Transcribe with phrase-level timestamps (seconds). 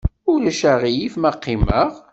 [0.31, 1.91] Ulac aɣilif ma qqimeɣ?